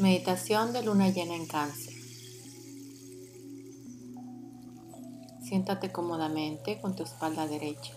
[0.00, 1.92] Meditación de luna llena en cáncer.
[5.42, 7.96] Siéntate cómodamente con tu espalda derecha.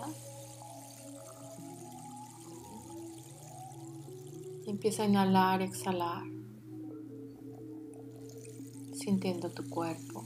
[4.67, 6.23] Empieza a inhalar, exhalar,
[8.91, 10.25] sintiendo tu cuerpo.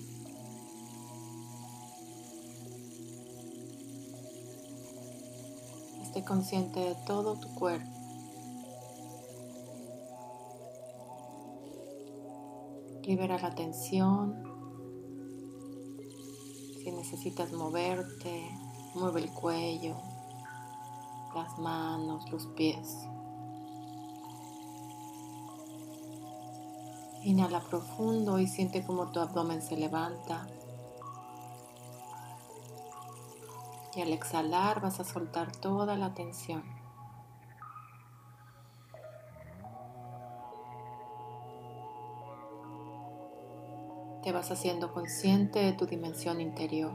[6.02, 7.96] Esté consciente de todo tu cuerpo.
[13.07, 14.36] Libera la tensión.
[16.84, 18.52] Si necesitas moverte,
[18.96, 19.96] mueve el cuello,
[21.34, 22.98] las manos, los pies.
[27.24, 30.46] Inhala profundo y siente como tu abdomen se levanta.
[33.95, 36.62] Y al exhalar vas a soltar toda la tensión.
[44.28, 46.92] Te vas haciendo consciente de tu dimensión interior.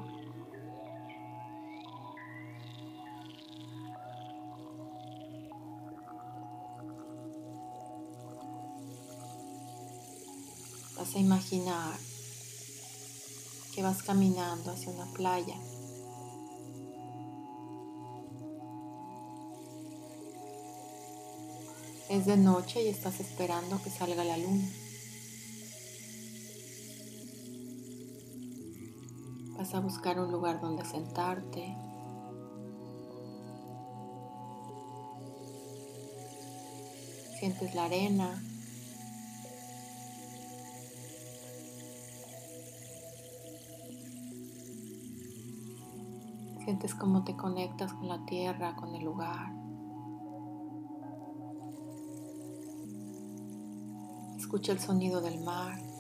[10.94, 11.94] Vas a imaginar
[13.74, 15.56] que vas caminando hacia una playa.
[22.10, 24.81] Es de noche y estás esperando que salga la luna.
[29.74, 31.74] A buscar un lugar donde sentarte.
[37.38, 38.42] Sientes la arena.
[46.64, 49.54] Sientes cómo te conectas con la tierra, con el lugar.
[54.36, 55.91] Escucha el sonido del mar.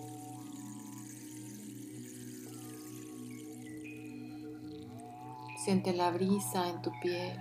[5.64, 7.38] Siente la brisa en tu piel.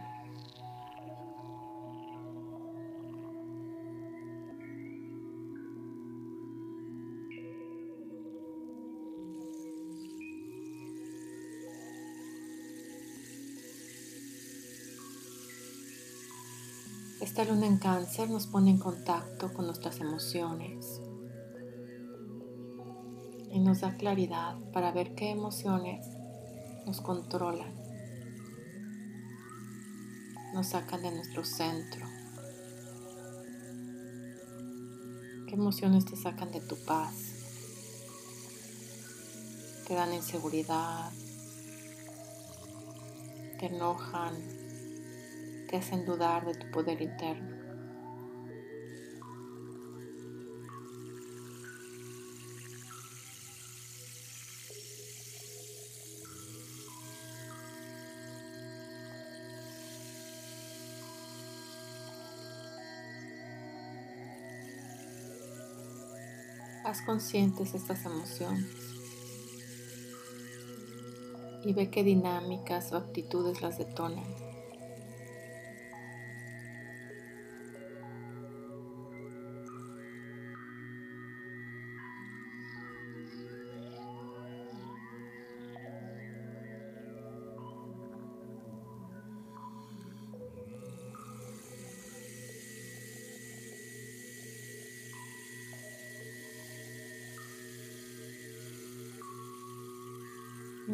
[17.21, 21.01] Esta luna en cáncer nos pone en contacto con nuestras emociones
[23.51, 26.05] y nos da claridad para ver qué emociones
[26.85, 27.80] nos controlan
[30.53, 32.06] nos sacan de nuestro centro?
[35.47, 37.13] ¿Qué emociones te sacan de tu paz?
[39.88, 41.11] Te dan inseguridad,
[43.59, 44.35] te enojan,
[45.69, 47.60] te hacen dudar de tu poder interno.
[66.91, 68.66] Haz conscientes estas emociones
[71.63, 74.25] y ve qué dinámicas o actitudes las detonan.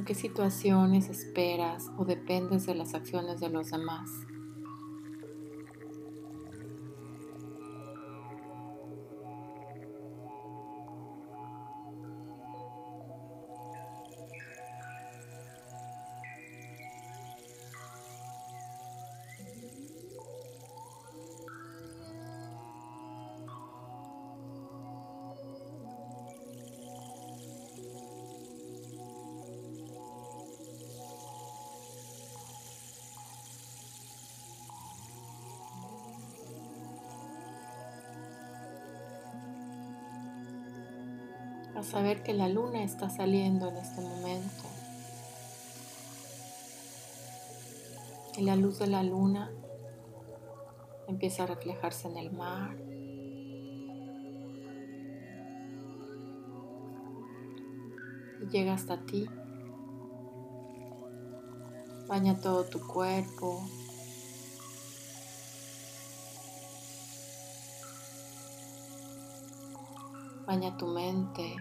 [0.07, 4.09] Qué situaciones esperas o dependes de las acciones de los demás?
[41.77, 44.63] A saber que la luna está saliendo en este momento.
[48.35, 49.51] Y la luz de la luna
[51.07, 52.75] empieza a reflejarse en el mar.
[58.41, 59.27] Y llega hasta ti.
[62.07, 63.61] Baña todo tu cuerpo,
[70.47, 71.57] Baña tu mente.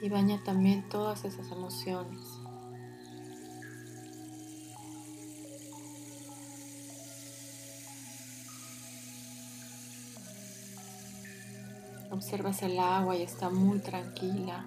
[0.00, 2.40] Y baña también todas esas emociones.
[12.10, 14.64] Observas el agua y está muy tranquila.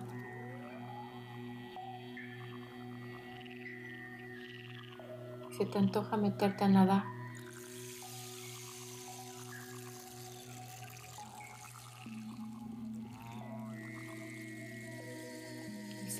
[5.58, 7.21] Se te antoja meterte a nadar.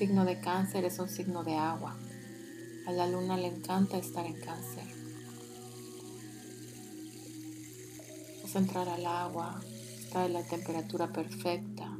[0.02, 1.96] Signo de cáncer es un signo de agua.
[2.88, 4.82] A la luna le encanta estar en cáncer.
[8.52, 9.60] A entrar al agua,
[10.00, 11.96] está en la temperatura perfecta.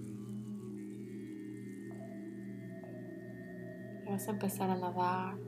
[4.08, 5.38] Vas a empezar a nadar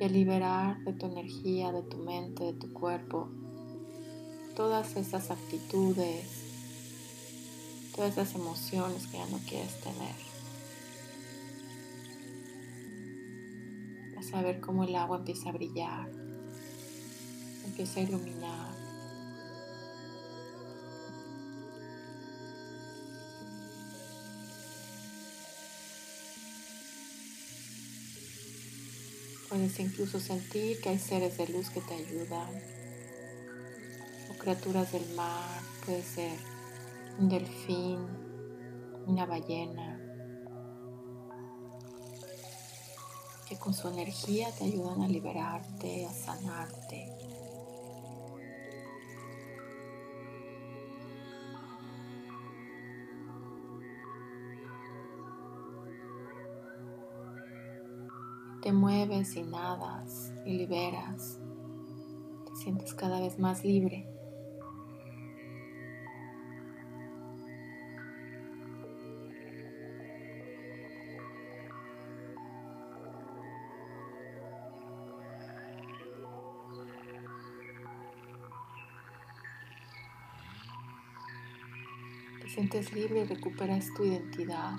[0.00, 3.28] y a liberar de tu energía, de tu mente, de tu cuerpo,
[4.56, 6.26] todas esas actitudes,
[7.94, 10.29] todas esas emociones que ya no quieres tener.
[14.30, 16.08] Vas a ver cómo el agua empieza a brillar,
[17.64, 18.70] empieza a iluminar.
[29.48, 32.50] Puedes incluso sentir que hay seres de luz que te ayudan
[34.30, 36.38] o criaturas del mar, puede ser
[37.18, 37.98] un delfín,
[39.06, 39.89] una ballena,
[43.50, 47.12] que con su energía te ayudan a liberarte, a sanarte.
[58.62, 61.40] Te mueves y nadas y liberas.
[62.46, 64.09] Te sientes cada vez más libre.
[82.54, 84.78] Sientes libre y recuperas tu identidad.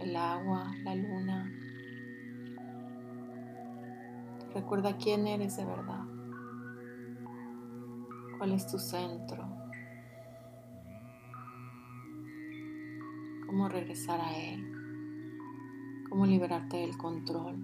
[0.00, 1.52] el agua, la luna.
[4.54, 6.04] Recuerda quién eres de verdad.
[8.38, 9.44] ¿Cuál es tu centro?
[13.46, 14.72] ¿Cómo regresar a él?
[16.08, 17.56] ¿Cómo liberarte del control?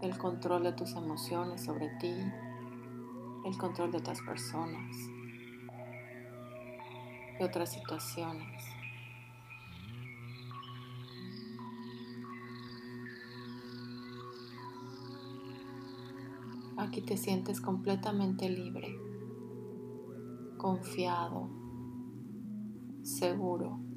[0.00, 2.14] Del control de tus emociones sobre ti,
[3.50, 4.96] el control de otras personas,
[7.38, 8.64] de otras situaciones.
[16.76, 18.96] Aquí te sientes completamente libre,
[20.56, 21.50] confiado,
[23.02, 23.89] seguro.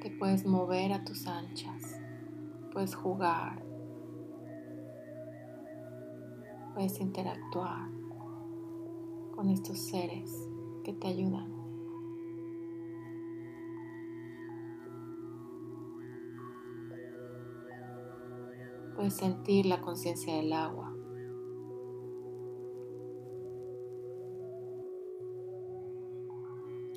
[0.00, 2.00] Te puedes mover a tus anchas,
[2.72, 3.62] puedes jugar,
[6.72, 7.90] puedes interactuar
[9.34, 10.48] con estos seres
[10.84, 11.52] que te ayudan.
[18.96, 20.94] Puedes sentir la conciencia del agua.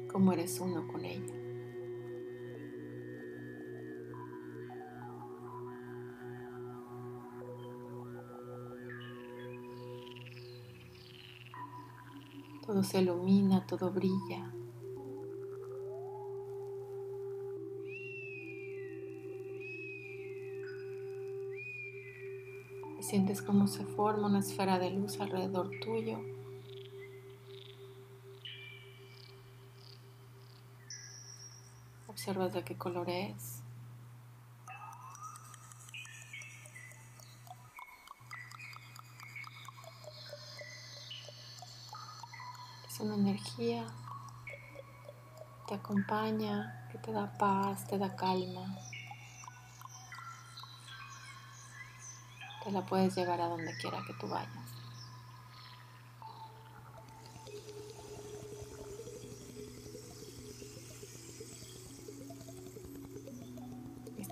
[0.09, 1.42] Como eres uno con ella.
[12.73, 14.51] Todo se ilumina, todo brilla.
[22.99, 26.19] Sientes cómo se forma una esfera de luz alrededor tuyo.
[32.07, 33.62] Observas de qué color es.
[43.33, 43.85] Energía
[45.67, 48.77] te acompaña, que te da paz, te da calma.
[52.63, 54.49] te la puedes llevar a donde quiera que tú vayas.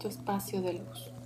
[0.01, 1.20] Tu espacio de luz.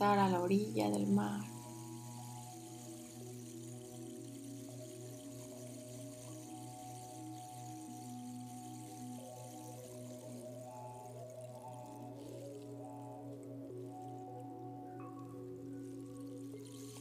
[0.00, 1.40] A la orilla del mar.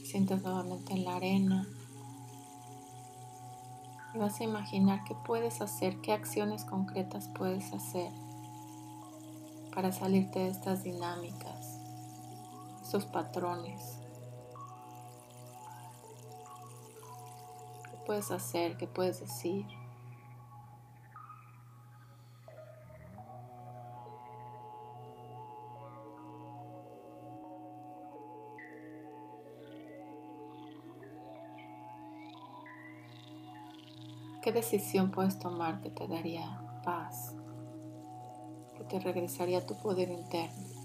[0.03, 1.67] sientas nuevamente en la arena.
[4.15, 8.11] Y vas a imaginar qué puedes hacer, qué acciones concretas puedes hacer
[9.73, 11.78] para salirte de estas dinámicas,
[12.89, 13.99] estos patrones.
[17.83, 18.77] ¿Qué puedes hacer?
[18.77, 19.67] ¿Qué puedes decir?
[34.41, 37.35] ¿Qué decisión puedes tomar que te daría paz?
[38.75, 40.78] Que te regresaría a tu poder interno.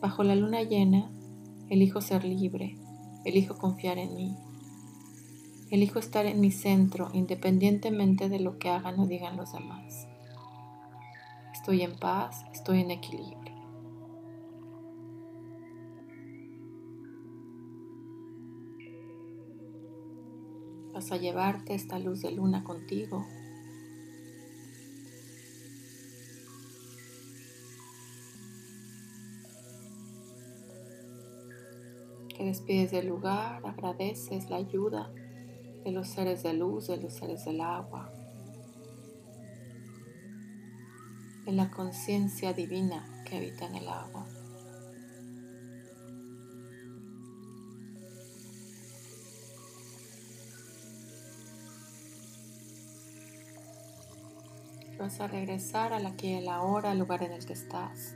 [0.00, 1.10] Bajo la luna llena,
[1.68, 2.76] elijo ser libre,
[3.24, 4.36] elijo confiar en mí,
[5.70, 10.06] elijo estar en mi centro independientemente de lo que hagan o digan los demás.
[11.52, 13.58] Estoy en paz, estoy en equilibrio.
[20.94, 23.26] Vas a llevarte esta luz de luna contigo
[32.38, 35.10] Te despides del lugar, agradeces la ayuda
[35.84, 38.12] de los seres de luz, de los seres del agua,
[41.44, 44.24] de la conciencia divina que habita en el agua.
[54.96, 58.14] Vas a regresar a la aquí y la hora, al lugar en el que estás.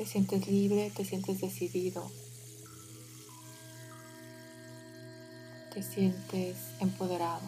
[0.00, 2.10] Te sientes libre, te sientes decidido.
[5.74, 7.42] Te sientes empoderado.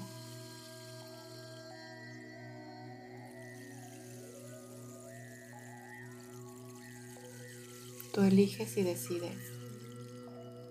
[8.12, 9.38] Tú eliges y decides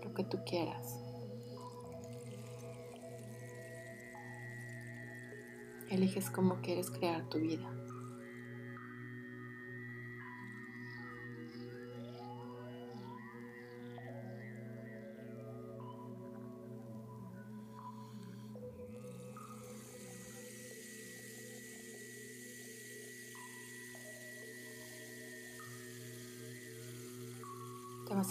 [0.04, 0.86] lo que tú quieras.
[5.90, 7.81] Eliges cómo quieres crear tu vida.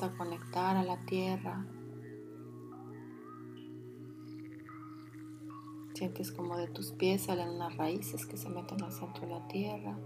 [0.02, 1.66] A conectar a la tierra.
[5.95, 9.47] Sientes como de tus pies salen unas raíces que se meten al centro de la
[9.49, 9.99] tierra.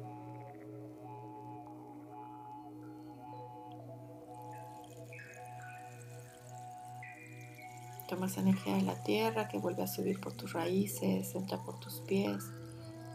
[8.08, 12.00] Tomas energía de la tierra que vuelve a subir por tus raíces, entra por tus
[12.00, 12.44] pies,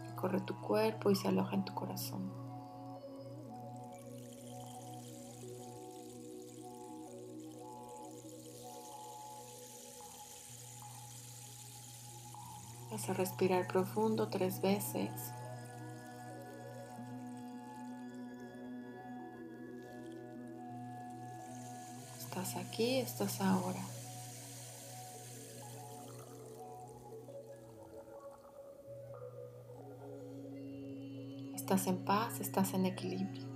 [0.08, 2.49] recorre tu cuerpo y se aloja en tu corazón.
[13.08, 15.10] A respirar profundo tres veces.
[22.18, 23.80] Estás aquí, estás ahora.
[31.56, 33.49] Estás en paz, estás en equilibrio.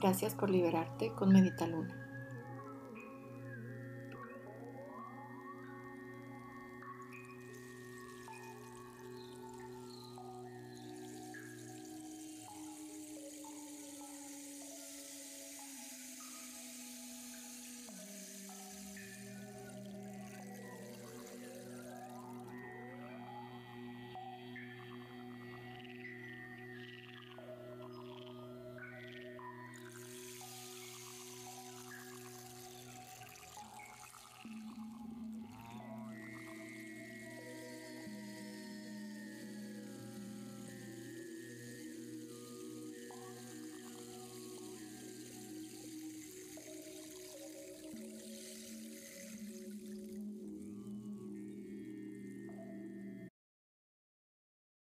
[0.00, 2.07] Gracias por liberarte con Medita Luna.